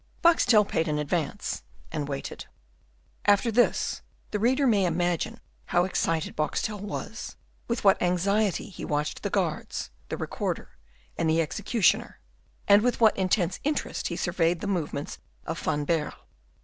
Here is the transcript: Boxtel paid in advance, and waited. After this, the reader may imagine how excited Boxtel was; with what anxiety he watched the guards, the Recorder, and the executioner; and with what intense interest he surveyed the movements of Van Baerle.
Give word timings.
Boxtel 0.23 0.67
paid 0.67 0.87
in 0.87 0.97
advance, 0.97 1.61
and 1.91 2.07
waited. 2.09 2.47
After 3.25 3.51
this, 3.51 4.01
the 4.31 4.39
reader 4.39 4.65
may 4.65 4.85
imagine 4.87 5.39
how 5.67 5.83
excited 5.83 6.35
Boxtel 6.35 6.79
was; 6.79 7.35
with 7.67 7.83
what 7.83 8.01
anxiety 8.01 8.67
he 8.69 8.83
watched 8.83 9.21
the 9.21 9.29
guards, 9.29 9.91
the 10.09 10.17
Recorder, 10.17 10.69
and 11.19 11.29
the 11.29 11.39
executioner; 11.39 12.19
and 12.67 12.81
with 12.81 12.99
what 12.99 13.15
intense 13.15 13.59
interest 13.63 14.07
he 14.07 14.15
surveyed 14.15 14.59
the 14.59 14.65
movements 14.65 15.19
of 15.45 15.59
Van 15.59 15.85
Baerle. 15.85 16.25